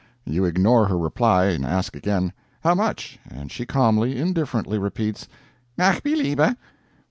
You 0.25 0.45
ignore 0.45 0.87
her 0.87 0.97
reply, 0.97 1.45
and 1.49 1.63
ask 1.63 1.95
again: 1.95 2.33
"How 2.63 2.73
much?" 2.73 3.19
and 3.29 3.51
she 3.51 3.67
calmly, 3.67 4.17
indifferently, 4.17 4.79
repeats: 4.79 5.27
"NACH 5.77 6.01
BELIEBE." 6.01 6.57